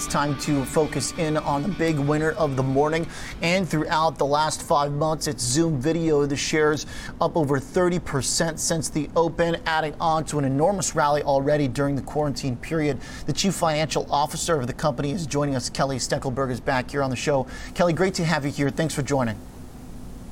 It's 0.00 0.06
time 0.06 0.34
to 0.38 0.64
focus 0.64 1.12
in 1.18 1.36
on 1.36 1.62
the 1.62 1.68
big 1.68 1.98
winner 1.98 2.30
of 2.30 2.56
the 2.56 2.62
morning. 2.62 3.06
And 3.42 3.68
throughout 3.68 4.16
the 4.16 4.24
last 4.24 4.62
five 4.62 4.92
months, 4.92 5.26
it's 5.26 5.42
Zoom 5.42 5.78
video. 5.78 6.24
The 6.24 6.38
shares 6.38 6.86
up 7.20 7.36
over 7.36 7.60
30% 7.60 8.58
since 8.58 8.88
the 8.88 9.10
open, 9.14 9.58
adding 9.66 9.94
on 10.00 10.24
to 10.24 10.38
an 10.38 10.46
enormous 10.46 10.94
rally 10.94 11.22
already 11.22 11.68
during 11.68 11.96
the 11.96 12.02
quarantine 12.02 12.56
period. 12.56 12.98
The 13.26 13.34
chief 13.34 13.52
financial 13.52 14.10
officer 14.10 14.58
of 14.58 14.66
the 14.66 14.72
company 14.72 15.10
is 15.10 15.26
joining 15.26 15.54
us. 15.54 15.68
Kelly 15.68 15.98
Steckelberg 15.98 16.50
is 16.50 16.60
back 16.60 16.90
here 16.90 17.02
on 17.02 17.10
the 17.10 17.16
show. 17.16 17.46
Kelly, 17.74 17.92
great 17.92 18.14
to 18.14 18.24
have 18.24 18.46
you 18.46 18.52
here. 18.52 18.70
Thanks 18.70 18.94
for 18.94 19.02
joining. 19.02 19.36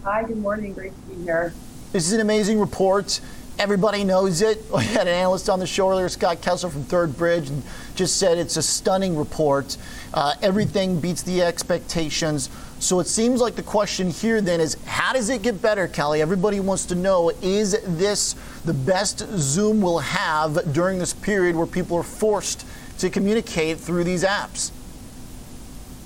Hi, 0.03 0.23
good 0.23 0.39
morning. 0.39 0.73
Great 0.73 0.95
to 0.95 1.15
be 1.15 1.25
here. 1.25 1.53
This 1.93 2.07
is 2.07 2.15
an 2.15 2.21
amazing 2.23 2.59
report. 2.59 3.21
Everybody 3.59 4.05
knows 4.05 4.41
it. 4.41 4.65
We 4.73 4.85
had 4.85 5.09
an 5.09 5.15
analyst 5.15 5.51
on 5.51 5.59
the 5.59 5.67
show 5.67 5.91
earlier, 5.91 6.09
Scott 6.09 6.41
Kessler 6.41 6.71
from 6.71 6.85
Third 6.85 7.17
Bridge, 7.17 7.49
and 7.49 7.63
just 7.97 8.17
said 8.17 8.39
it's 8.39 8.57
a 8.57 8.63
stunning 8.63 9.17
report. 9.17 9.77
Uh, 10.15 10.35
everything 10.41 11.01
beats 11.01 11.23
the 11.23 11.43
expectations. 11.43 12.49
So 12.79 13.01
it 13.01 13.09
seems 13.09 13.41
like 13.41 13.57
the 13.57 13.65
question 13.65 14.11
here 14.11 14.41
then 14.41 14.61
is 14.61 14.77
how 14.85 15.13
does 15.13 15.29
it 15.31 15.43
get 15.43 15.61
better, 15.61 15.89
Kelly? 15.89 16.23
Everybody 16.23 16.61
wants 16.61 16.87
to 16.87 16.95
know 16.95 17.31
is 17.43 17.73
this 17.97 18.37
the 18.65 18.75
best 18.75 19.19
Zoom 19.37 19.81
will 19.81 19.99
have 19.99 20.73
during 20.73 21.01
this 21.01 21.13
period 21.13 21.57
where 21.57 21.67
people 21.67 21.97
are 21.97 22.05
forced 22.05 22.65
to 22.99 23.11
communicate 23.11 23.79
through 23.79 24.05
these 24.05 24.23
apps? 24.23 24.71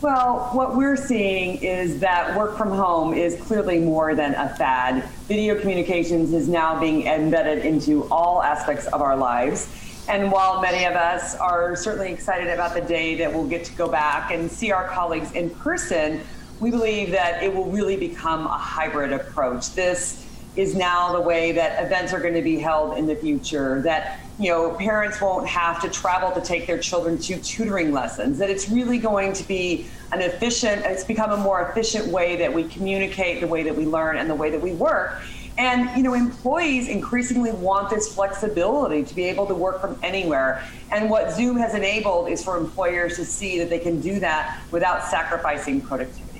Well, 0.00 0.48
what 0.52 0.74
we're 0.74 0.96
seeing 0.96 1.62
is 1.62 2.00
that 2.00 2.36
work 2.36 2.56
from 2.56 2.70
home 2.70 3.12
is 3.12 3.40
clearly 3.40 3.78
more 3.78 4.14
than 4.14 4.34
a 4.34 4.48
fad. 4.56 5.08
Video 5.28 5.58
communications 5.58 6.32
is 6.32 6.48
now 6.48 6.80
being 6.80 7.06
embedded 7.06 7.64
into 7.64 8.08
all 8.10 8.42
aspects 8.42 8.86
of 8.88 9.00
our 9.00 9.16
lives. 9.16 9.68
And 10.08 10.32
while 10.32 10.60
many 10.60 10.84
of 10.84 10.94
us 10.94 11.36
are 11.36 11.76
certainly 11.76 12.12
excited 12.12 12.48
about 12.48 12.74
the 12.74 12.80
day 12.80 13.14
that 13.14 13.32
we'll 13.32 13.46
get 13.46 13.64
to 13.66 13.72
go 13.74 13.88
back 13.88 14.32
and 14.32 14.50
see 14.50 14.72
our 14.72 14.88
colleagues 14.88 15.30
in 15.32 15.48
person, 15.50 16.22
we 16.58 16.72
believe 16.72 17.12
that 17.12 17.40
it 17.40 17.54
will 17.54 17.66
really 17.66 17.96
become 17.96 18.46
a 18.46 18.58
hybrid 18.58 19.12
approach. 19.12 19.72
This 19.74 20.26
is 20.54 20.74
now 20.74 21.12
the 21.12 21.20
way 21.20 21.52
that 21.52 21.82
events 21.84 22.12
are 22.12 22.20
going 22.20 22.34
to 22.34 22.42
be 22.42 22.58
held 22.58 22.98
in 22.98 23.06
the 23.06 23.16
future, 23.16 23.80
that 23.82 24.20
you 24.38 24.50
know, 24.50 24.72
parents 24.72 25.20
won't 25.20 25.46
have 25.46 25.80
to 25.80 25.88
travel 25.88 26.30
to 26.32 26.40
take 26.40 26.66
their 26.66 26.78
children 26.78 27.16
to 27.18 27.40
tutoring 27.40 27.92
lessons, 27.92 28.38
that 28.38 28.50
it's 28.50 28.68
really 28.68 28.98
going 28.98 29.32
to 29.32 29.46
be 29.48 29.86
an 30.12 30.20
efficient, 30.20 30.84
it's 30.84 31.04
become 31.04 31.30
a 31.30 31.36
more 31.36 31.68
efficient 31.68 32.06
way 32.08 32.36
that 32.36 32.52
we 32.52 32.64
communicate, 32.64 33.40
the 33.40 33.46
way 33.46 33.62
that 33.62 33.74
we 33.74 33.86
learn, 33.86 34.16
and 34.16 34.28
the 34.28 34.34
way 34.34 34.50
that 34.50 34.60
we 34.60 34.72
work. 34.72 35.22
And 35.58 35.94
you 35.96 36.02
know, 36.02 36.14
employees 36.14 36.88
increasingly 36.88 37.52
want 37.52 37.90
this 37.90 38.14
flexibility 38.14 39.04
to 39.04 39.14
be 39.14 39.24
able 39.24 39.46
to 39.46 39.54
work 39.54 39.80
from 39.80 39.98
anywhere. 40.02 40.62
And 40.90 41.10
what 41.10 41.32
Zoom 41.32 41.56
has 41.58 41.74
enabled 41.74 42.28
is 42.28 42.42
for 42.42 42.56
employers 42.56 43.16
to 43.16 43.24
see 43.24 43.58
that 43.58 43.68
they 43.68 43.78
can 43.78 44.00
do 44.00 44.18
that 44.20 44.60
without 44.70 45.04
sacrificing 45.04 45.80
productivity. 45.80 46.31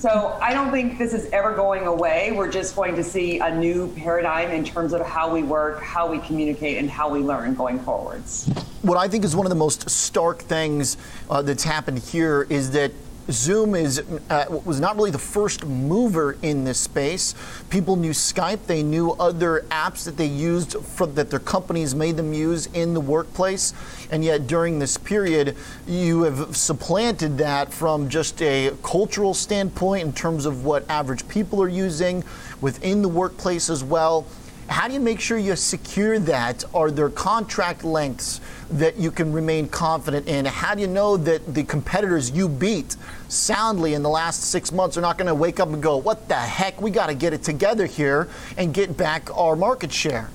So 0.00 0.38
I 0.40 0.54
don't 0.54 0.70
think 0.70 0.96
this 0.96 1.12
is 1.12 1.26
ever 1.30 1.54
going 1.54 1.86
away. 1.86 2.32
We're 2.32 2.50
just 2.50 2.74
going 2.74 2.96
to 2.96 3.04
see 3.04 3.38
a 3.40 3.54
new 3.54 3.92
paradigm 3.96 4.50
in 4.50 4.64
terms 4.64 4.94
of 4.94 5.02
how 5.02 5.30
we 5.30 5.42
work, 5.42 5.82
how 5.82 6.10
we 6.10 6.20
communicate, 6.20 6.78
and 6.78 6.88
how 6.88 7.10
we 7.10 7.20
learn 7.20 7.52
going 7.52 7.78
forwards. 7.80 8.46
What 8.80 8.96
I 8.96 9.08
think 9.08 9.26
is 9.26 9.36
one 9.36 9.44
of 9.44 9.50
the 9.50 9.56
most 9.56 9.90
stark 9.90 10.38
things 10.38 10.96
uh, 11.28 11.42
that's 11.42 11.64
happened 11.64 11.98
here 11.98 12.46
is 12.48 12.70
that 12.70 12.92
Zoom 13.30 13.74
is 13.74 14.02
uh, 14.28 14.44
was 14.64 14.80
not 14.80 14.96
really 14.96 15.10
the 15.10 15.18
first 15.18 15.64
mover 15.64 16.36
in 16.42 16.64
this 16.64 16.78
space. 16.78 17.34
People 17.68 17.96
knew 17.96 18.10
Skype, 18.10 18.66
they 18.66 18.82
knew 18.82 19.12
other 19.12 19.64
apps 19.70 20.04
that 20.04 20.16
they 20.16 20.26
used 20.26 20.76
for, 20.76 21.06
that 21.06 21.30
their 21.30 21.38
companies 21.38 21.94
made 21.94 22.16
them 22.16 22.32
use 22.32 22.66
in 22.66 22.94
the 22.94 23.00
workplace, 23.00 23.72
and 24.10 24.24
yet 24.24 24.46
during 24.46 24.78
this 24.78 24.96
period, 24.96 25.56
you 25.86 26.22
have 26.22 26.56
supplanted 26.56 27.38
that 27.38 27.72
from 27.72 28.08
just 28.08 28.40
a 28.42 28.72
cultural 28.82 29.34
standpoint 29.34 30.06
in 30.06 30.12
terms 30.12 30.46
of 30.46 30.64
what 30.64 30.88
average 30.90 31.26
people 31.28 31.62
are 31.62 31.68
using 31.68 32.24
within 32.60 33.02
the 33.02 33.08
workplace 33.08 33.70
as 33.70 33.84
well. 33.84 34.26
How 34.70 34.86
do 34.86 34.94
you 34.94 35.00
make 35.00 35.18
sure 35.18 35.36
you 35.36 35.56
secure 35.56 36.20
that? 36.20 36.62
Are 36.72 36.92
there 36.92 37.10
contract 37.10 37.82
lengths 37.82 38.40
that 38.70 38.96
you 38.96 39.10
can 39.10 39.32
remain 39.32 39.68
confident 39.68 40.28
in? 40.28 40.44
How 40.44 40.76
do 40.76 40.80
you 40.80 40.86
know 40.86 41.16
that 41.16 41.54
the 41.54 41.64
competitors 41.64 42.30
you 42.30 42.48
beat 42.48 42.94
soundly 43.30 43.94
in 43.94 44.02
the 44.02 44.08
last 44.08 44.42
six 44.42 44.72
months 44.72 44.96
are 44.96 45.00
not 45.00 45.16
going 45.16 45.28
to 45.28 45.34
wake 45.34 45.60
up 45.60 45.68
and 45.68 45.82
go, 45.82 45.96
what 45.96 46.28
the 46.28 46.34
heck, 46.34 46.80
we 46.80 46.90
got 46.90 47.06
to 47.06 47.14
get 47.14 47.32
it 47.32 47.42
together 47.42 47.86
here 47.86 48.28
and 48.56 48.74
get 48.74 48.96
back 48.96 49.36
our 49.36 49.56
market 49.56 49.92
share? 49.92 50.30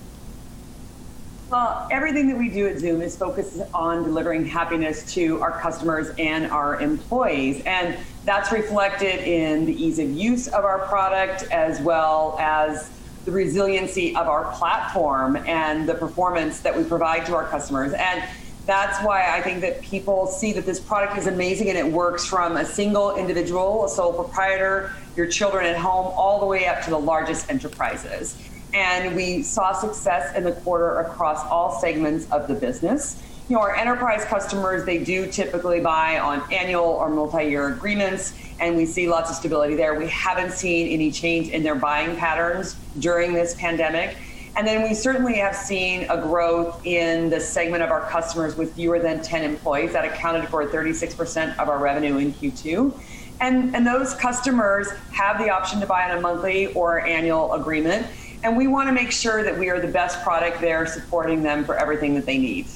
Well, 1.52 1.88
everything 1.92 2.28
that 2.30 2.38
we 2.38 2.50
do 2.50 2.68
at 2.68 2.80
Zoom 2.80 3.02
is 3.02 3.16
focused 3.16 3.62
on 3.74 4.04
delivering 4.04 4.46
happiness 4.46 5.14
to 5.14 5.42
our 5.42 5.60
customers 5.60 6.10
and 6.18 6.48
our 6.48 6.82
employees. 6.82 7.64
And 7.66 7.98
that's 8.26 8.52
reflected 8.52 9.24
in 9.28 9.66
the 9.66 9.74
ease 9.74 10.00
of 10.00 10.10
use 10.10 10.48
of 10.48 10.66
our 10.66 10.80
product 10.88 11.44
as 11.52 11.80
well 11.82 12.36
as 12.40 12.90
the 13.26 13.32
resiliency 13.32 14.16
of 14.16 14.28
our 14.28 14.52
platform 14.54 15.36
and 15.36 15.88
the 15.88 15.94
performance 15.94 16.60
that 16.62 16.76
we 16.76 16.84
provide 16.84 17.26
to 17.28 17.36
our 17.36 17.48
customers. 17.48 17.94
And 17.94 18.24
that's 18.66 19.04
why 19.06 19.36
I 19.36 19.42
think 19.42 19.62
that 19.62 19.82
people 19.82 20.28
see 20.28 20.54
that 20.54 20.66
this 20.66 20.80
product 20.80 21.18
is 21.18 21.28
amazing 21.28 21.70
and 21.70 21.78
it 21.78 21.86
works 21.86 22.26
from 22.26 22.58
a 22.58 22.66
single 22.66 23.16
individual, 23.16 23.86
a 23.86 23.90
sole 23.90 24.14
proprietor, 24.14 24.92
your 25.16 25.28
children 25.28 25.66
at 25.66 25.78
home, 25.78 26.08
all 26.16 26.40
the 26.40 26.46
way 26.46 26.66
up 26.66 26.82
to 26.84 26.90
the 26.90 27.00
largest 27.00 27.50
enterprises. 27.50 28.38
And 28.74 29.16
we 29.16 29.44
saw 29.44 29.72
success 29.72 30.36
in 30.36 30.44
the 30.44 30.52
quarter 30.52 31.00
across 31.00 31.46
all 31.46 31.80
segments 31.80 32.30
of 32.32 32.48
the 32.48 32.56
business. 32.56 33.22
You 33.48 33.56
know, 33.56 33.62
our 33.62 33.76
enterprise 33.76 34.26
customers, 34.26 34.86
they 34.86 35.04
do 35.04 35.32
typically 35.32 35.80
buy 35.80 36.18
on 36.18 36.42
annual 36.52 36.84
or 36.84 37.10
multi-year 37.10 37.68
agreements 37.68 38.34
and 38.60 38.76
we 38.76 38.86
see 38.86 39.08
lots 39.08 39.30
of 39.30 39.36
stability 39.36 39.76
there. 39.76 39.94
We 39.94 40.08
haven't 40.08 40.52
seen 40.52 40.88
any 40.88 41.12
change 41.12 41.50
in 41.50 41.62
their 41.62 41.76
buying 41.76 42.16
patterns 42.16 42.76
during 43.00 43.34
this 43.34 43.54
pandemic. 43.56 44.18
And 44.58 44.66
then 44.66 44.84
we 44.84 44.94
certainly 44.94 45.36
have 45.36 45.54
seen 45.56 46.04
a 46.10 46.18
growth 46.18 46.86
in 46.86 47.30
the 47.30 47.42
segment 47.42 47.84
of 47.84 47.92
our 47.92 48.10
customers 48.10 48.56
with 48.56 48.74
fewer 48.74 49.00
than 49.00 49.22
10 49.22 49.44
employees 49.44 49.92
that 49.92 50.06
accounted 50.06 50.48
for 50.48 50.66
36% 50.66 51.58
of 51.60 51.68
our 51.68 51.78
revenue 51.78 52.18
in 52.18 52.32
Q2. 52.34 52.98
And, 53.42 53.76
and 53.76 53.86
those 53.86 54.14
customers 54.14 54.90
have 55.12 55.40
the 55.40 55.50
option 55.50 55.82
to 55.82 55.86
buy 55.86 56.10
on 56.10 56.18
a 56.18 56.22
monthly 56.22 56.68
or 56.68 57.02
annual 57.02 57.54
agreement. 57.54 58.08
And 58.44 58.56
we 58.56 58.68
want 58.68 58.88
to 58.88 58.94
make 58.94 59.12
sure 59.12 59.44
that 59.44 59.58
we 59.58 59.70
are 59.70 59.82
the 59.82 59.90
best 59.90 60.24
product 60.24 60.62
there 60.62 60.86
supporting 60.86 61.44
them 61.44 61.66
for 61.66 61.76
everything 61.76 62.16
that 62.16 62.26
they 62.26 62.38
need. 62.38 62.68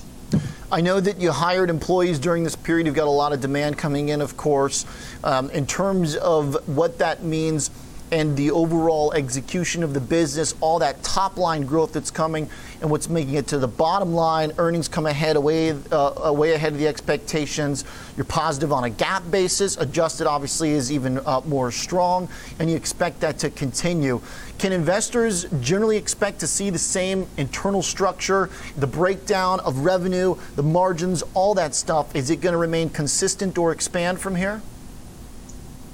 I 0.72 0.82
know 0.82 1.00
that 1.00 1.20
you 1.20 1.32
hired 1.32 1.70
employees 1.70 2.20
during 2.20 2.44
this 2.44 2.56
period. 2.56 2.88
You've 2.88 2.96
got 2.96 3.08
a 3.08 3.12
lot 3.12 3.32
of 3.34 3.40
demand 3.40 3.78
coming 3.78 4.10
in, 4.10 4.22
of 4.22 4.36
course. 4.36 4.86
Um, 5.24 5.50
in 5.52 5.66
terms 5.66 6.16
of 6.18 6.68
what 6.68 7.00
that 7.00 7.24
means 7.24 7.72
and 8.12 8.36
the 8.36 8.52
overall 8.52 9.14
execution 9.14 9.84
of 9.84 9.94
the 9.94 10.00
business, 10.00 10.56
all 10.62 10.80
that 10.80 11.02
top 11.04 11.38
line 11.38 11.66
growth 11.66 11.94
that's 11.94 12.12
coming, 12.12 12.50
and 12.82 12.90
what's 12.90 13.10
making 13.10 13.36
it 13.36 13.48
to 13.48 13.58
the 13.58 13.68
bottom 13.68 14.14
line. 14.14 14.52
Earnings 14.58 14.88
come 14.88 15.06
ahead, 15.06 15.36
away, 15.36 15.72
uh, 15.92 16.34
way 16.34 16.54
ahead 16.54 16.74
of 16.74 16.80
the 16.80 16.88
expectations. 16.88 17.86
You're 18.16 18.26
positive 18.26 18.72
on 18.72 18.86
a 18.86 18.90
GAAP 18.90 19.30
basis. 19.32 19.78
Adjusted, 19.78 20.28
obviously, 20.28 20.72
is 20.72 20.92
even 20.92 21.20
uh, 21.26 21.42
more 21.46 21.72
strong, 21.72 22.30
and 22.60 22.70
you 22.70 22.76
expect 22.76 23.20
that 23.22 23.38
to 23.40 23.50
continue. 23.50 24.22
Can 24.58 24.74
investors 24.74 25.46
generally 25.62 25.98
expect 25.98 26.40
to 26.40 26.48
see 26.48 26.70
the 26.70 26.80
same 26.80 27.28
internal 27.38 27.82
structure, 27.82 28.50
the 28.78 28.88
breakdown 28.88 29.60
of 29.62 29.80
revenue, 29.80 30.36
the 30.56 30.64
margins, 30.64 31.24
all 31.34 31.54
that 31.56 31.74
stuff? 31.76 32.16
Is 32.16 32.30
it 32.30 32.42
going 32.42 32.54
to 32.54 32.58
remain 32.58 32.90
consistent 32.90 33.58
or 33.58 33.72
expand 33.72 34.20
from 34.20 34.36
here? 34.36 34.62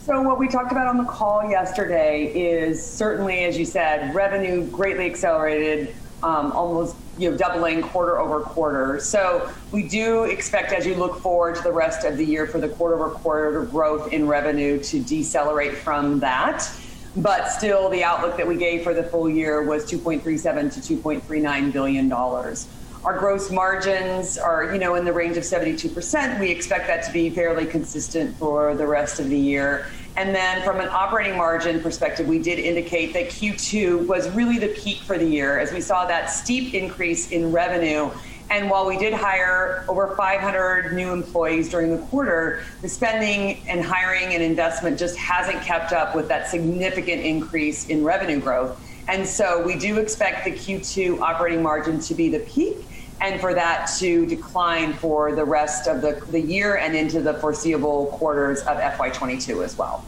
So 0.05 0.21
what 0.21 0.38
we 0.38 0.47
talked 0.47 0.71
about 0.71 0.85
on 0.85 0.97
the 0.97 1.03
call 1.03 1.49
yesterday 1.49 2.27
is 2.27 2.85
certainly, 2.85 3.45
as 3.45 3.57
you 3.57 3.66
said, 3.66 4.13
revenue 4.13 4.63
greatly 4.67 5.07
accelerated, 5.07 5.95
um, 6.21 6.51
almost 6.51 6.95
you 7.17 7.31
know 7.31 7.35
doubling 7.35 7.81
quarter 7.81 8.19
over 8.19 8.41
quarter. 8.41 8.99
So 8.99 9.51
we 9.71 9.88
do 9.88 10.25
expect, 10.25 10.73
as 10.73 10.85
you 10.85 10.93
look 10.93 11.19
forward 11.21 11.55
to 11.55 11.63
the 11.63 11.71
rest 11.71 12.05
of 12.05 12.17
the 12.17 12.23
year, 12.23 12.45
for 12.45 12.59
the 12.59 12.69
quarter 12.69 12.93
over 12.93 13.16
quarter 13.16 13.63
growth 13.66 14.13
in 14.13 14.28
revenue 14.28 14.79
to 14.84 14.99
decelerate 14.99 15.73
from 15.73 16.19
that. 16.19 16.69
But 17.16 17.47
still, 17.47 17.90
the 17.90 18.03
outlook 18.03 18.37
that 18.37 18.47
we 18.47 18.57
gave 18.57 18.84
for 18.84 18.93
the 18.93 19.03
full 19.03 19.28
year 19.28 19.63
was 19.63 19.90
2.37 19.90 20.85
to 20.85 20.97
2.39 20.97 21.73
billion 21.73 22.09
dollars. 22.09 22.67
Our 23.05 23.19
gross 23.19 23.52
margins 23.52 24.35
are, 24.35 24.73
you 24.73 24.79
know, 24.79 24.96
in 24.96 25.05
the 25.05 25.13
range 25.13 25.37
of 25.37 25.43
72%. 25.43 26.40
We 26.40 26.49
expect 26.49 26.87
that 26.87 27.03
to 27.03 27.13
be 27.13 27.29
fairly 27.29 27.67
consistent 27.67 28.35
for 28.37 28.73
the 28.73 28.87
rest 28.87 29.19
of 29.19 29.29
the 29.29 29.37
year. 29.37 29.85
And 30.17 30.34
then 30.34 30.63
from 30.63 30.79
an 30.79 30.87
operating 30.87 31.37
margin 31.37 31.81
perspective, 31.81 32.28
we 32.28 32.40
did 32.40 32.57
indicate 32.57 33.13
that 33.13 33.25
Q2 33.25 34.07
was 34.07 34.28
really 34.31 34.57
the 34.57 34.69
peak 34.69 35.02
for 35.03 35.19
the 35.19 35.25
year 35.25 35.59
as 35.59 35.72
we 35.72 35.81
saw 35.81 36.07
that 36.07 36.31
steep 36.31 36.73
increase 36.73 37.29
in 37.29 37.52
revenue. 37.52 38.09
And 38.49 38.72
while 38.72 38.87
we 38.87 38.97
did 38.97 39.13
hire 39.13 39.85
over 39.87 40.16
500 40.16 40.96
new 40.96 41.13
employees 41.13 41.69
during 41.69 41.96
the 41.96 42.03
quarter, 42.07 42.63
the 42.81 42.90
spending 42.90 43.61
and 43.67 43.85
hiring 43.85 44.34
and 44.34 44.41
investment 44.41 44.97
just 44.97 45.16
hasn't 45.16 45.61
kept 45.61 45.93
up 45.93 46.16
with 46.16 46.28
that 46.29 46.47
significant 46.47 47.22
increase 47.22 47.87
in 47.87 48.03
revenue 48.03 48.40
growth. 48.40 48.81
And 49.07 49.28
so 49.28 49.63
we 49.63 49.78
do 49.78 49.99
expect 49.99 50.43
the 50.46 50.52
Q2 50.52 51.19
operating 51.19 51.61
margin 51.61 51.99
to 51.99 52.16
be 52.16 52.29
the 52.29 52.40
peak 52.40 52.78
and 53.22 53.40
for 53.40 53.53
that 53.53 53.90
to 54.00 54.26
decline 54.26 54.94
for 54.94 55.34
the 55.34 55.46
rest 55.46 55.88
of 55.88 56.02
the, 56.02 56.22
the 56.32 56.40
year 56.40 56.76
and 56.78 56.96
into 56.96 57.22
the 57.22 57.34
foreseeable 57.35 58.08
quarters 58.08 58.62
of 58.62 58.78
FY22 58.78 59.64
as 59.64 59.78
well. 59.78 60.06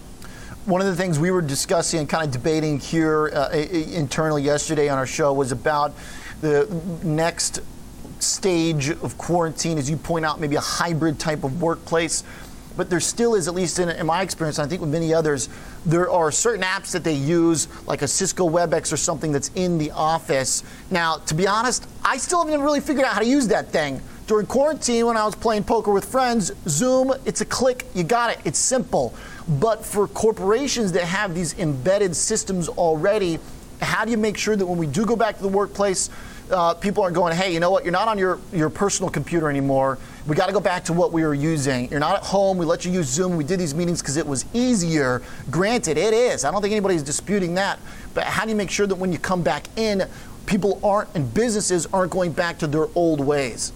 One 0.65 0.81
of 0.81 0.87
the 0.87 0.95
things 0.95 1.17
we 1.17 1.31
were 1.31 1.41
discussing 1.41 2.01
and 2.01 2.09
kind 2.09 2.25
of 2.25 2.31
debating 2.31 2.79
here 2.79 3.31
uh, 3.33 3.49
internally 3.51 4.43
yesterday 4.43 4.89
on 4.89 4.97
our 4.97 5.07
show 5.07 5.31
was 5.31 5.53
about 5.53 5.93
the 6.41 6.67
next 7.03 7.61
stage 8.19 8.89
of 8.89 9.17
quarantine, 9.17 9.77
as 9.77 9.89
you 9.89 9.97
point 9.97 10.25
out, 10.25 10.39
maybe 10.39 10.55
a 10.55 10.61
hybrid 10.61 11.19
type 11.19 11.43
of 11.43 11.61
workplace. 11.61 12.23
But 12.75 12.91
there 12.91 12.99
still 12.99 13.33
is, 13.33 13.47
at 13.47 13.55
least 13.55 13.79
in, 13.79 13.89
in 13.89 14.05
my 14.05 14.21
experience, 14.21 14.59
and 14.59 14.67
I 14.67 14.69
think 14.69 14.81
with 14.81 14.91
many 14.91 15.13
others, 15.13 15.49
there 15.85 16.11
are 16.11 16.31
certain 16.31 16.63
apps 16.63 16.91
that 16.91 17.03
they 17.03 17.13
use, 17.13 17.67
like 17.87 18.03
a 18.03 18.07
Cisco 18.07 18.47
WebEx 18.47 18.93
or 18.93 18.97
something 18.97 19.31
that's 19.31 19.49
in 19.55 19.79
the 19.79 19.89
office. 19.91 20.63
Now, 20.91 21.17
to 21.25 21.33
be 21.33 21.47
honest, 21.47 21.87
I 22.07 22.15
still 22.15 22.41
haven't 22.45 22.61
really 22.61 22.79
figured 22.79 23.03
out 23.03 23.11
how 23.11 23.19
to 23.19 23.25
use 23.25 23.49
that 23.49 23.67
thing. 23.67 24.01
During 24.27 24.45
quarantine, 24.45 25.07
when 25.07 25.17
I 25.17 25.25
was 25.25 25.35
playing 25.35 25.65
poker 25.65 25.91
with 25.91 26.05
friends, 26.05 26.53
Zoom, 26.65 27.13
it's 27.25 27.41
a 27.41 27.45
click, 27.45 27.85
you 27.93 28.05
got 28.05 28.31
it, 28.31 28.39
it's 28.45 28.57
simple. 28.57 29.13
But 29.59 29.85
for 29.85 30.07
corporations 30.07 30.93
that 30.93 31.03
have 31.03 31.35
these 31.35 31.59
embedded 31.59 32.15
systems 32.15 32.69
already, 32.69 33.39
how 33.81 34.05
do 34.05 34.11
you 34.11 34.17
make 34.17 34.37
sure 34.37 34.55
that 34.55 34.65
when 34.65 34.77
we 34.77 34.87
do 34.87 35.05
go 35.05 35.17
back 35.17 35.35
to 35.35 35.41
the 35.41 35.49
workplace, 35.49 36.09
uh, 36.49 36.73
people 36.75 37.03
aren't 37.03 37.15
going, 37.15 37.35
hey, 37.35 37.53
you 37.53 37.59
know 37.59 37.71
what? 37.71 37.83
You're 37.83 37.91
not 37.91 38.07
on 38.07 38.17
your, 38.17 38.39
your 38.53 38.69
personal 38.69 39.09
computer 39.09 39.49
anymore. 39.49 39.97
We 40.27 40.35
got 40.35 40.47
to 40.47 40.53
go 40.53 40.59
back 40.59 40.85
to 40.85 40.93
what 40.93 41.11
we 41.11 41.23
were 41.23 41.33
using. 41.33 41.89
You're 41.89 41.99
not 41.99 42.15
at 42.15 42.23
home. 42.23 42.57
We 42.57 42.65
let 42.65 42.85
you 42.85 42.91
use 42.91 43.07
Zoom. 43.07 43.35
We 43.35 43.43
did 43.43 43.59
these 43.59 43.75
meetings 43.75 44.01
because 44.01 44.17
it 44.17 44.25
was 44.25 44.45
easier. 44.53 45.21
Granted, 45.49 45.97
it 45.97 46.13
is. 46.13 46.45
I 46.45 46.51
don't 46.51 46.61
think 46.61 46.71
anybody's 46.71 47.03
disputing 47.03 47.55
that. 47.55 47.79
But 48.13 48.25
how 48.25 48.43
do 48.43 48.49
you 48.49 48.55
make 48.55 48.69
sure 48.69 48.87
that 48.87 48.95
when 48.95 49.11
you 49.11 49.19
come 49.19 49.43
back 49.43 49.67
in, 49.77 50.03
people 50.47 50.79
aren't 50.83 51.13
and 51.13 51.31
businesses 51.33 51.85
aren't 51.87 52.11
going 52.11 52.31
back 52.31 52.57
to 52.59 52.67
their 52.67 52.87
old 52.95 53.19
ways? 53.19 53.71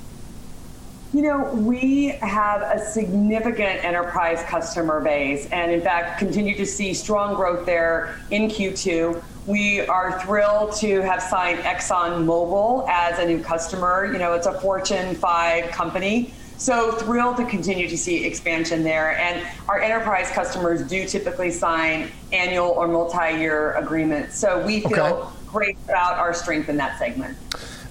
You 1.14 1.24
know, 1.24 1.54
we 1.54 2.08
have 2.22 2.62
a 2.62 2.80
significant 2.80 3.84
enterprise 3.84 4.42
customer 4.44 5.02
base, 5.02 5.46
and 5.52 5.70
in 5.70 5.82
fact, 5.82 6.20
continue 6.20 6.56
to 6.56 6.66
see 6.66 6.94
strong 6.94 7.36
growth 7.36 7.66
there 7.66 8.16
in 8.32 8.48
Q2. 8.48 9.22
We 9.46 9.82
are 9.82 10.22
thrilled 10.22 10.74
to 10.78 11.02
have 11.02 11.22
signed 11.22 11.60
ExxonMobil 11.60 12.88
as 12.90 13.20
a 13.20 13.26
new 13.26 13.44
customer. 13.44 14.10
You 14.12 14.20
know, 14.20 14.34
it's 14.34 14.48
a 14.48 14.58
Fortune 14.62 15.14
5 15.16 15.72
company. 15.72 16.34
So 16.56 16.92
thrilled 16.92 17.38
to 17.38 17.46
continue 17.46 17.90
to 17.90 17.98
see 17.98 18.24
expansion 18.24 18.84
there. 18.84 19.18
And 19.18 19.46
our 19.68 19.82
enterprise 19.82 20.30
customers 20.30 20.88
do 20.88 21.06
typically 21.06 21.50
sign 21.50 22.12
annual 22.32 22.70
or 22.70 22.88
multi 22.88 23.40
year 23.40 23.74
agreements. 23.74 24.38
So 24.38 24.64
we 24.64 24.82
feel 24.82 25.04
okay. 25.04 25.41
Great 25.52 25.78
about 25.86 26.18
our 26.18 26.34
strength 26.34 26.70
in 26.70 26.78
that 26.78 26.98
segment. 26.98 27.38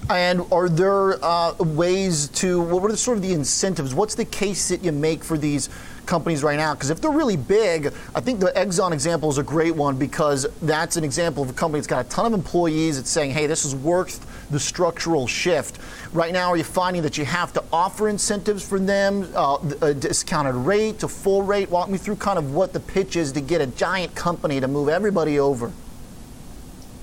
And 0.09 0.41
are 0.51 0.67
there 0.67 1.23
uh, 1.23 1.53
ways 1.59 2.27
to, 2.29 2.59
what 2.61 2.83
are 2.83 2.91
the, 2.91 2.97
sort 2.97 3.17
of 3.17 3.23
the 3.23 3.33
incentives? 3.33 3.93
What's 3.93 4.15
the 4.15 4.25
case 4.25 4.67
that 4.69 4.83
you 4.83 4.91
make 4.91 5.23
for 5.23 5.37
these 5.37 5.69
companies 6.05 6.43
right 6.43 6.57
now? 6.57 6.73
Because 6.73 6.89
if 6.89 6.99
they're 6.99 7.11
really 7.11 7.37
big, 7.37 7.93
I 8.13 8.19
think 8.19 8.39
the 8.39 8.47
Exxon 8.47 8.91
example 8.91 9.29
is 9.29 9.37
a 9.37 9.43
great 9.43 9.73
one 9.73 9.97
because 9.97 10.47
that's 10.63 10.97
an 10.97 11.05
example 11.05 11.43
of 11.43 11.51
a 11.51 11.53
company 11.53 11.79
that's 11.79 11.87
got 11.87 12.05
a 12.05 12.09
ton 12.09 12.25
of 12.25 12.33
employees. 12.33 12.97
It's 12.97 13.09
saying, 13.09 13.31
hey, 13.31 13.47
this 13.47 13.63
is 13.63 13.73
worth 13.73 14.49
the 14.49 14.59
structural 14.59 15.27
shift. 15.27 15.79
Right 16.11 16.33
now, 16.33 16.49
are 16.49 16.57
you 16.57 16.65
finding 16.65 17.03
that 17.03 17.17
you 17.17 17.23
have 17.23 17.53
to 17.53 17.63
offer 17.71 18.09
incentives 18.09 18.67
for 18.67 18.79
them, 18.79 19.31
uh, 19.33 19.59
a 19.81 19.93
discounted 19.93 20.55
rate, 20.55 21.03
a 21.03 21.07
full 21.07 21.43
rate? 21.43 21.69
Walk 21.69 21.89
me 21.89 21.97
through 21.97 22.17
kind 22.17 22.37
of 22.37 22.53
what 22.53 22.73
the 22.73 22.81
pitch 22.81 23.15
is 23.15 23.31
to 23.33 23.39
get 23.39 23.61
a 23.61 23.67
giant 23.67 24.13
company 24.15 24.59
to 24.59 24.67
move 24.67 24.89
everybody 24.89 25.39
over. 25.39 25.71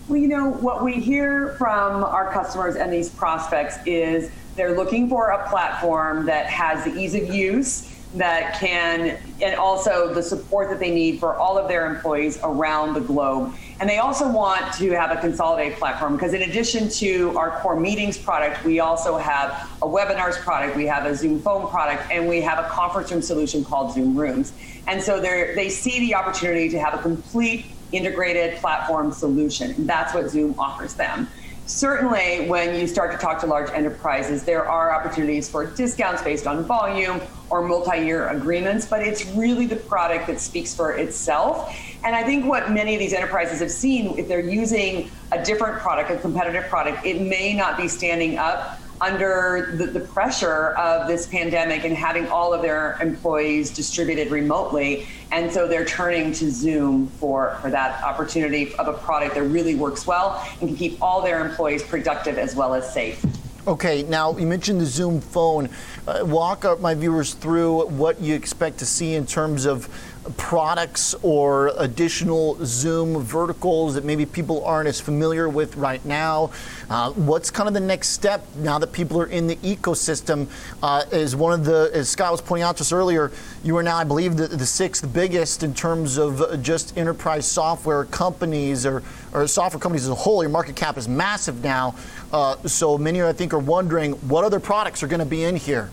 Well, 0.08 0.16
you 0.16 0.28
know, 0.28 0.48
what 0.48 0.82
we 0.82 0.94
hear 0.94 1.54
from 1.58 2.02
our 2.02 2.32
customers 2.32 2.76
and 2.76 2.90
these 2.90 3.10
prospects 3.10 3.76
is 3.84 4.30
they're 4.56 4.74
looking 4.74 5.06
for 5.06 5.32
a 5.32 5.48
platform 5.50 6.24
that 6.24 6.46
has 6.46 6.82
the 6.82 6.98
ease 6.98 7.14
of 7.14 7.28
use 7.28 7.94
that 8.14 8.58
can, 8.58 9.18
and 9.42 9.54
also 9.56 10.14
the 10.14 10.22
support 10.22 10.70
that 10.70 10.80
they 10.80 10.90
need 10.90 11.20
for 11.20 11.34
all 11.34 11.58
of 11.58 11.68
their 11.68 11.94
employees 11.94 12.38
around 12.42 12.94
the 12.94 13.02
globe. 13.02 13.54
And 13.80 13.90
they 13.90 13.98
also 13.98 14.26
want 14.32 14.72
to 14.76 14.92
have 14.92 15.10
a 15.10 15.20
consolidated 15.20 15.76
platform 15.76 16.14
because, 16.14 16.32
in 16.32 16.40
addition 16.40 16.88
to 16.88 17.36
our 17.36 17.60
core 17.60 17.78
meetings 17.78 18.16
product, 18.16 18.64
we 18.64 18.80
also 18.80 19.18
have 19.18 19.70
a 19.82 19.86
webinars 19.86 20.36
product, 20.36 20.74
we 20.74 20.86
have 20.86 21.04
a 21.04 21.14
Zoom 21.14 21.38
phone 21.38 21.68
product, 21.68 22.10
and 22.10 22.26
we 22.26 22.40
have 22.40 22.58
a 22.58 22.66
conference 22.70 23.12
room 23.12 23.20
solution 23.20 23.62
called 23.62 23.92
Zoom 23.92 24.16
Rooms. 24.16 24.54
And 24.86 25.02
so 25.02 25.20
they 25.20 25.68
see 25.68 26.00
the 26.00 26.14
opportunity 26.14 26.70
to 26.70 26.80
have 26.80 26.94
a 26.94 27.02
complete 27.02 27.66
integrated 27.92 28.58
platform 28.58 29.12
solution. 29.12 29.72
And 29.72 29.88
that's 29.88 30.14
what 30.14 30.30
Zoom 30.30 30.58
offers 30.58 30.94
them. 30.94 31.28
Certainly, 31.66 32.48
when 32.48 32.80
you 32.80 32.86
start 32.86 33.12
to 33.12 33.18
talk 33.18 33.40
to 33.40 33.46
large 33.46 33.70
enterprises, 33.70 34.42
there 34.42 34.66
are 34.66 34.90
opportunities 34.90 35.50
for 35.50 35.66
discounts 35.66 36.22
based 36.22 36.46
on 36.46 36.64
volume 36.64 37.20
or 37.50 37.60
multi 37.60 37.98
year 37.98 38.28
agreements, 38.28 38.86
but 38.86 39.02
it's 39.02 39.26
really 39.32 39.66
the 39.66 39.76
product 39.76 40.28
that 40.28 40.40
speaks 40.40 40.74
for 40.74 40.92
itself. 40.92 41.76
And 42.04 42.16
I 42.16 42.22
think 42.22 42.46
what 42.46 42.70
many 42.70 42.94
of 42.94 43.00
these 43.00 43.12
enterprises 43.12 43.60
have 43.60 43.70
seen, 43.70 44.18
if 44.18 44.28
they're 44.28 44.40
using 44.40 45.10
a 45.30 45.44
different 45.44 45.78
product, 45.78 46.10
a 46.10 46.16
competitive 46.16 46.64
product, 46.70 47.04
it 47.04 47.20
may 47.20 47.54
not 47.54 47.76
be 47.76 47.86
standing 47.86 48.38
up 48.38 48.80
under 49.00 49.74
the, 49.76 49.86
the, 49.86 50.00
pressure 50.00 50.70
of 50.70 51.06
this 51.06 51.26
pandemic 51.26 51.84
and 51.84 51.96
having 51.96 52.26
all 52.28 52.52
of 52.52 52.62
their 52.62 52.98
employees 53.00 53.70
distributed 53.70 54.30
remotely. 54.30 55.06
And 55.30 55.52
so 55.52 55.68
they're 55.68 55.84
turning 55.84 56.32
to 56.32 56.50
Zoom 56.50 57.06
for, 57.06 57.58
for 57.60 57.70
that 57.70 58.02
opportunity 58.02 58.74
of 58.76 58.88
a 58.88 58.94
product 58.94 59.34
that 59.34 59.42
really 59.42 59.74
works 59.74 60.06
well 60.06 60.44
and 60.60 60.68
can 60.68 60.76
keep 60.76 61.00
all 61.02 61.22
their 61.22 61.46
employees 61.46 61.82
productive 61.82 62.38
as 62.38 62.56
well 62.56 62.74
as 62.74 62.92
safe. 62.92 63.24
Okay, 63.68 64.02
now 64.04 64.34
you 64.36 64.46
mentioned 64.46 64.80
the 64.80 64.86
Zoom 64.86 65.20
phone. 65.20 65.68
Uh, 66.06 66.24
walk 66.24 66.64
my 66.80 66.94
viewers 66.94 67.34
through 67.34 67.86
what 67.88 68.18
you 68.18 68.34
expect 68.34 68.78
to 68.78 68.86
see 68.86 69.14
in 69.14 69.26
terms 69.26 69.66
of 69.66 69.88
products 70.36 71.14
or 71.22 71.72
additional 71.78 72.58
Zoom 72.64 73.22
verticals 73.22 73.94
that 73.94 74.04
maybe 74.04 74.26
people 74.26 74.64
aren't 74.64 74.88
as 74.88 75.00
familiar 75.00 75.48
with 75.48 75.76
right 75.76 76.04
now? 76.04 76.50
Uh, 76.90 77.12
what's 77.12 77.50
kind 77.50 77.68
of 77.68 77.74
the 77.74 77.80
next 77.80 78.10
step 78.10 78.44
now 78.56 78.78
that 78.78 78.92
people 78.92 79.20
are 79.20 79.26
in 79.26 79.46
the 79.46 79.56
ecosystem? 79.56 80.48
Uh, 80.82 81.04
is 81.12 81.36
one 81.36 81.52
of 81.52 81.64
the, 81.64 81.90
as 81.94 82.08
Scott 82.08 82.32
was 82.32 82.40
pointing 82.40 82.64
out 82.64 82.80
us 82.80 82.92
earlier, 82.92 83.30
you 83.64 83.76
are 83.76 83.82
now, 83.82 83.96
I 83.96 84.04
believe, 84.04 84.36
the, 84.36 84.48
the 84.48 84.66
sixth 84.66 85.12
biggest 85.12 85.62
in 85.62 85.74
terms 85.74 86.16
of 86.18 86.62
just 86.62 86.96
enterprise 86.96 87.46
software 87.46 88.04
companies 88.04 88.86
or, 88.86 89.02
or 89.32 89.46
software 89.46 89.80
companies 89.80 90.04
as 90.04 90.10
a 90.10 90.14
whole. 90.14 90.42
Your 90.42 90.50
market 90.50 90.76
cap 90.76 90.96
is 90.96 91.08
massive 91.08 91.62
now. 91.62 91.94
Uh, 92.32 92.56
so 92.66 92.98
many, 92.98 93.22
I 93.22 93.32
think, 93.32 93.52
are 93.52 93.58
wondering 93.58 94.12
what 94.28 94.44
other 94.44 94.60
products 94.60 95.02
are 95.02 95.06
going 95.08 95.20
to 95.20 95.26
be 95.26 95.44
in 95.44 95.56
here. 95.56 95.90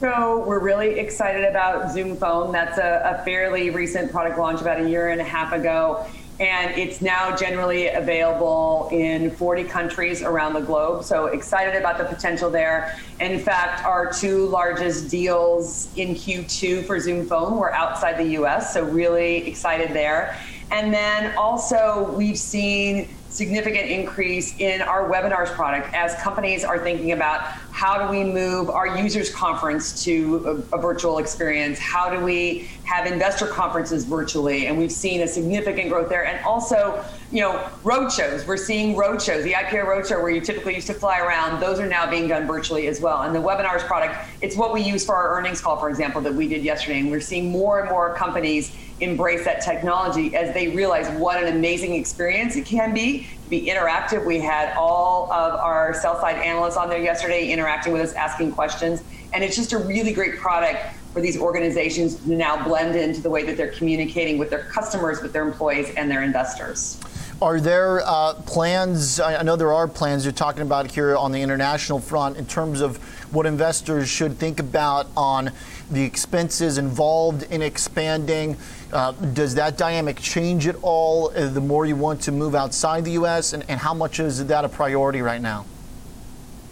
So 0.00 0.42
we're 0.46 0.60
really 0.60 0.98
excited 0.98 1.44
about 1.44 1.92
Zoom 1.92 2.16
Phone. 2.16 2.52
That's 2.52 2.78
a, 2.78 3.18
a, 3.20 3.22
fairly 3.22 3.68
recent 3.68 4.10
product 4.10 4.38
launch 4.38 4.62
about 4.62 4.80
a 4.80 4.88
year 4.88 5.10
and 5.10 5.20
a 5.20 5.24
half 5.24 5.52
ago. 5.52 6.06
And 6.40 6.70
it's 6.70 7.02
now 7.02 7.36
generally 7.36 7.88
available 7.88 8.88
in 8.92 9.30
40 9.30 9.64
countries 9.64 10.22
around 10.22 10.54
the 10.54 10.62
globe. 10.62 11.04
So 11.04 11.26
excited 11.26 11.74
about 11.74 11.98
the 11.98 12.04
potential 12.04 12.48
there. 12.48 12.98
In 13.20 13.38
fact, 13.38 13.84
our 13.84 14.10
two 14.10 14.46
largest 14.46 15.10
deals 15.10 15.90
in 15.96 16.14
Q2 16.14 16.86
for 16.86 16.98
Zoom 16.98 17.26
Phone 17.26 17.58
were 17.58 17.74
outside 17.74 18.16
the 18.16 18.38
US. 18.42 18.72
So 18.72 18.84
really 18.84 19.46
excited 19.46 19.90
there. 19.90 20.34
And 20.70 20.94
then 20.94 21.36
also, 21.36 22.10
we've 22.16 22.38
seen 22.38 23.06
significant 23.28 23.90
increase 23.90 24.58
in 24.58 24.80
our 24.80 25.08
webinars 25.08 25.48
product 25.48 25.92
as 25.94 26.14
companies 26.22 26.64
are 26.64 26.78
thinking 26.78 27.12
about 27.12 27.42
how 27.80 27.96
do 27.96 28.12
we 28.12 28.22
move 28.22 28.68
our 28.68 28.98
users 28.98 29.34
conference 29.34 30.04
to 30.04 30.64
a, 30.70 30.76
a, 30.76 30.78
virtual 30.78 31.16
experience? 31.16 31.78
How 31.78 32.10
do 32.14 32.22
we 32.22 32.68
have 32.84 33.06
investor 33.06 33.46
conferences 33.46 34.04
virtually? 34.04 34.66
And 34.66 34.76
we've 34.76 34.92
seen 34.92 35.22
a 35.22 35.26
significant 35.26 35.88
growth 35.88 36.10
there. 36.10 36.26
And 36.26 36.44
also 36.44 37.02
you 37.32 37.40
know 37.40 37.70
road 37.82 38.12
shows. 38.12 38.46
We're 38.46 38.58
seeing 38.58 38.96
road 38.96 39.22
shows 39.22 39.44
the 39.44 39.52
ipo 39.52 39.86
roadshow 39.86 40.20
where 40.20 40.28
you 40.28 40.42
typically 40.42 40.74
used 40.74 40.88
to 40.88 40.94
fly 40.94 41.20
around. 41.20 41.58
Those 41.58 41.80
are 41.80 41.86
now 41.86 42.10
being 42.10 42.28
done 42.28 42.46
virtually 42.46 42.86
as 42.86 43.00
well. 43.00 43.22
And 43.22 43.34
the 43.34 43.38
webinars 43.38 43.86
product 43.86 44.14
it's 44.42 44.56
what 44.56 44.74
we 44.74 44.82
use 44.82 45.06
for 45.06 45.14
our 45.14 45.38
earnings 45.38 45.62
call 45.62 45.78
for 45.78 45.88
example 45.88 46.20
that 46.20 46.34
we 46.34 46.48
did 46.48 46.62
yesterday. 46.62 46.98
And 46.98 47.10
we're 47.10 47.20
seeing 47.20 47.50
more 47.50 47.80
and 47.80 47.88
more 47.88 48.14
companies 48.14 48.76
embrace 49.00 49.46
that 49.46 49.62
technology 49.62 50.36
as 50.36 50.52
they 50.52 50.68
realize 50.68 51.08
what 51.18 51.42
an 51.42 51.56
amazing 51.56 51.94
experience 51.94 52.56
it 52.56 52.66
can 52.66 52.92
be 52.92 53.26
be 53.50 53.66
interactive. 53.66 54.24
We 54.24 54.38
had 54.38 54.74
all 54.76 55.30
of 55.32 55.54
our 55.54 55.92
sell 55.92 56.18
side 56.20 56.36
analysts 56.36 56.76
on 56.76 56.88
there 56.88 57.02
yesterday 57.02 57.50
interacting 57.50 57.92
with 57.92 58.02
us, 58.02 58.12
asking 58.14 58.52
questions. 58.52 59.02
And 59.34 59.44
it's 59.44 59.56
just 59.56 59.72
a 59.72 59.78
really 59.78 60.12
great 60.12 60.38
product 60.38 60.78
for 61.12 61.20
these 61.20 61.36
organizations 61.36 62.14
to 62.16 62.30
now 62.30 62.62
blend 62.62 62.94
into 62.94 63.20
the 63.20 63.30
way 63.30 63.44
that 63.44 63.56
they're 63.56 63.72
communicating 63.72 64.38
with 64.38 64.50
their 64.50 64.62
customers, 64.64 65.20
with 65.20 65.32
their 65.32 65.46
employees, 65.46 65.92
and 65.96 66.08
their 66.08 66.22
investors. 66.22 67.00
Are 67.42 67.58
there 67.58 68.02
uh, 68.04 68.34
plans? 68.46 69.18
I 69.18 69.42
know 69.42 69.56
there 69.56 69.72
are 69.72 69.88
plans 69.88 70.24
you're 70.24 70.32
talking 70.32 70.62
about 70.62 70.90
here 70.90 71.16
on 71.16 71.32
the 71.32 71.40
international 71.40 71.98
front 71.98 72.36
in 72.36 72.46
terms 72.46 72.80
of 72.80 72.98
what 73.32 73.46
investors 73.46 74.08
should 74.08 74.36
think 74.36 74.60
about 74.60 75.06
on 75.16 75.50
the 75.90 76.02
expenses 76.02 76.78
involved 76.78 77.42
in 77.44 77.62
expanding. 77.62 78.56
Uh, 78.92 79.12
does 79.12 79.54
that 79.56 79.76
dynamic 79.76 80.18
change 80.18 80.66
at 80.66 80.76
all 80.82 81.30
uh, 81.30 81.48
the 81.48 81.60
more 81.60 81.86
you 81.86 81.96
want 81.96 82.20
to 82.22 82.32
move 82.32 82.54
outside 82.54 83.04
the 83.04 83.12
U.S., 83.12 83.52
and, 83.52 83.64
and 83.68 83.80
how 83.80 83.94
much 83.94 84.20
is 84.20 84.46
that 84.46 84.64
a 84.64 84.68
priority 84.68 85.22
right 85.22 85.40
now? 85.40 85.66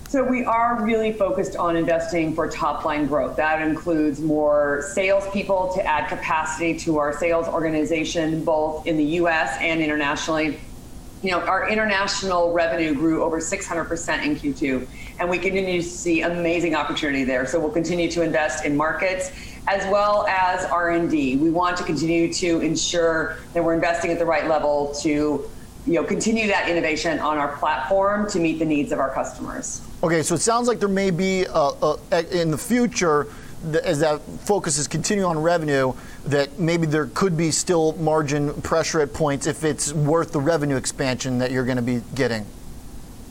So 0.08 0.24
we 0.24 0.42
are 0.42 0.82
really 0.82 1.12
focused 1.12 1.56
on 1.56 1.76
investing 1.76 2.34
for 2.34 2.48
top 2.48 2.86
line 2.86 3.06
growth. 3.06 3.36
That 3.36 3.60
includes 3.60 4.20
more 4.20 4.88
salespeople 4.94 5.74
to 5.74 5.84
add 5.84 6.08
capacity 6.08 6.78
to 6.78 6.96
our 6.96 7.12
sales 7.12 7.46
organization, 7.46 8.42
both 8.42 8.86
in 8.86 8.96
the 8.96 9.04
U.S. 9.04 9.58
and 9.60 9.82
internationally. 9.82 10.58
You 11.22 11.32
know, 11.32 11.40
our 11.40 11.68
international 11.68 12.52
revenue 12.52 12.94
grew 12.94 13.24
over 13.24 13.40
600% 13.40 14.24
in 14.24 14.36
Q2, 14.36 14.86
and 15.18 15.28
we 15.28 15.38
continue 15.38 15.82
to 15.82 15.88
see 15.88 16.22
amazing 16.22 16.76
opportunity 16.76 17.24
there. 17.24 17.44
So 17.44 17.58
we'll 17.58 17.72
continue 17.72 18.08
to 18.12 18.22
invest 18.22 18.64
in 18.64 18.76
markets 18.76 19.32
as 19.66 19.84
well 19.90 20.26
as 20.28 20.64
R&D. 20.66 21.36
We 21.36 21.50
want 21.50 21.76
to 21.78 21.84
continue 21.84 22.32
to 22.34 22.60
ensure 22.60 23.36
that 23.52 23.62
we're 23.62 23.74
investing 23.74 24.12
at 24.12 24.18
the 24.18 24.24
right 24.24 24.46
level 24.46 24.94
to 25.02 25.50
you 25.86 25.94
know, 25.94 26.04
continue 26.04 26.46
that 26.46 26.68
innovation 26.68 27.18
on 27.18 27.38
our 27.38 27.56
platform 27.56 28.30
to 28.30 28.38
meet 28.38 28.58
the 28.58 28.64
needs 28.64 28.92
of 28.92 28.98
our 28.98 29.10
customers. 29.10 29.80
Okay, 30.02 30.22
so 30.22 30.34
it 30.34 30.40
sounds 30.40 30.68
like 30.68 30.78
there 30.78 30.88
may 30.88 31.10
be 31.10 31.46
uh, 31.46 31.70
uh, 31.82 32.22
in 32.30 32.50
the 32.50 32.58
future, 32.58 33.26
as 33.84 34.00
that 34.00 34.20
focus 34.40 34.78
is 34.78 34.88
continuing 34.88 35.28
on 35.28 35.42
revenue, 35.42 35.92
that 36.26 36.58
maybe 36.58 36.86
there 36.86 37.06
could 37.06 37.36
be 37.36 37.50
still 37.50 37.92
margin 37.94 38.52
pressure 38.62 39.00
at 39.00 39.12
points 39.12 39.46
if 39.46 39.64
it's 39.64 39.92
worth 39.92 40.32
the 40.32 40.40
revenue 40.40 40.76
expansion 40.76 41.38
that 41.38 41.50
you're 41.50 41.64
going 41.64 41.76
to 41.76 41.82
be 41.82 42.02
getting. 42.14 42.46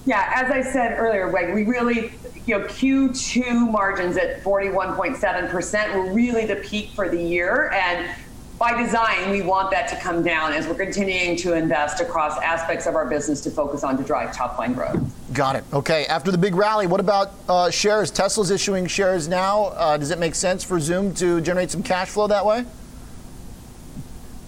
Yeah, 0.05 0.31
as 0.35 0.49
I 0.49 0.61
said 0.61 0.97
earlier, 0.97 1.31
like 1.31 1.53
we 1.53 1.65
really, 1.65 2.13
you 2.45 2.57
know, 2.57 2.65
Q2 2.65 3.69
margins 3.69 4.15
at 4.15 4.41
41.7% 4.41 5.95
were 5.95 6.13
really 6.13 6.45
the 6.45 6.55
peak 6.57 6.91
for 6.91 7.09
the 7.09 7.21
year, 7.21 7.69
and 7.71 8.09
by 8.59 8.81
design, 8.81 9.29
we 9.29 9.41
want 9.41 9.69
that 9.71 9.87
to 9.89 9.95
come 9.97 10.23
down 10.23 10.51
as 10.51 10.67
we're 10.67 10.73
continuing 10.75 11.37
to 11.37 11.53
invest 11.53 12.01
across 12.01 12.39
aspects 12.39 12.87
of 12.87 12.95
our 12.95 13.05
business 13.05 13.39
to 13.41 13.51
focus 13.51 13.83
on 13.83 13.97
to 13.97 14.03
drive 14.03 14.35
top 14.35 14.57
line 14.57 14.73
growth. 14.73 14.99
Got 15.33 15.57
it. 15.57 15.63
Okay. 15.73 16.05
After 16.07 16.31
the 16.31 16.37
big 16.37 16.55
rally, 16.55 16.87
what 16.87 16.99
about 16.99 17.33
uh, 17.47 17.69
shares? 17.69 18.09
Tesla's 18.09 18.49
issuing 18.49 18.87
shares 18.87 19.27
now. 19.27 19.65
Uh, 19.65 19.97
does 19.97 20.09
it 20.09 20.17
make 20.17 20.33
sense 20.33 20.63
for 20.63 20.79
Zoom 20.79 21.13
to 21.15 21.39
generate 21.41 21.69
some 21.69 21.83
cash 21.83 22.09
flow 22.09 22.25
that 22.27 22.45
way? 22.45 22.65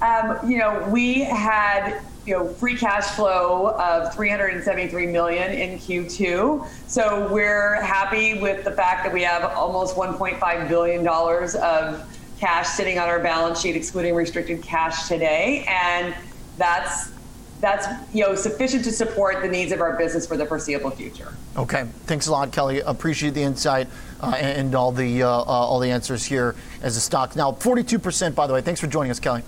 Um, 0.02 0.40
you 0.50 0.58
know, 0.58 0.88
we 0.90 1.22
had 1.22 2.02
you 2.26 2.34
know 2.34 2.48
free 2.48 2.76
cash 2.76 3.06
flow 3.16 3.76
of 3.78 4.14
373 4.16 5.06
million 5.08 5.52
in 5.52 5.78
Q2. 5.78 6.66
So 6.88 7.32
we're 7.32 7.82
happy 7.82 8.40
with 8.40 8.64
the 8.64 8.72
fact 8.72 9.04
that 9.04 9.14
we 9.14 9.22
have 9.22 9.44
almost 9.44 9.96
1.5 9.96 10.70
billion 10.70 11.04
dollars 11.04 11.54
of 11.56 12.08
cash 12.40 12.70
sitting 12.70 12.98
on 12.98 13.10
our 13.10 13.20
balance 13.20 13.62
sheet, 13.62 13.76
excluding 13.76 14.16
restricted 14.16 14.64
cash 14.64 15.08
today, 15.08 15.66
and 15.68 16.16
that's 16.58 17.12
that's 17.60 17.88
you 18.14 18.24
know 18.24 18.36
sufficient 18.36 18.84
to 18.86 18.92
support 18.92 19.42
the 19.42 19.48
needs 19.48 19.72
of 19.72 19.82
our 19.82 19.98
business 19.98 20.26
for 20.26 20.38
the 20.38 20.46
foreseeable 20.46 20.92
future. 20.92 21.34
Okay, 21.58 21.86
thanks 22.06 22.28
a 22.28 22.32
lot, 22.32 22.52
Kelly. 22.52 22.80
Appreciate 22.80 23.34
the 23.34 23.44
insight 23.44 23.88
uh, 24.22 24.36
and, 24.38 24.74
all 24.74 24.92
the 24.92 25.24
uh, 25.24 25.28
uh, 25.30 25.44
all 25.44 25.80
the 25.80 25.92
answers 25.92 26.24
here 26.24 26.56
as 26.82 26.96
a 26.96 27.02
stock. 27.02 27.36
Now, 27.36 27.52
42%, 27.52 28.34
by 28.34 28.48
the 28.48 28.54
way. 28.54 28.62
Thanks 28.62 28.80
for 28.80 28.88
joining 28.88 29.12
us, 29.12 29.20
Kelly. 29.20 29.44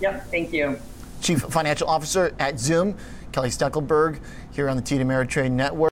Yep, 0.00 0.30
thank 0.30 0.52
you. 0.52 0.78
Chief 1.20 1.40
Financial 1.40 1.88
Officer 1.88 2.34
at 2.38 2.58
Zoom, 2.58 2.96
Kelly 3.32 3.50
Steckelberg, 3.50 4.20
here 4.52 4.68
on 4.68 4.76
the 4.76 4.82
TD 4.82 5.00
Ameritrade 5.00 5.50
Network. 5.50 5.87